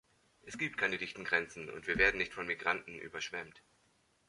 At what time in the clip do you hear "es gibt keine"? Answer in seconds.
0.47-0.97